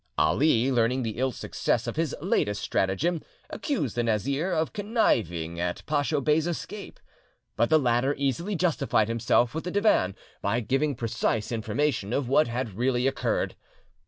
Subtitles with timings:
[0.17, 5.85] Ali, learning the ill success of his latest stratagem, accused the Nazir of conniving at
[5.85, 6.99] Paeho Bey's escape.
[7.55, 12.47] But the latter easily justified himself with the Divan by giving precise information of what
[12.47, 13.53] had really occurred.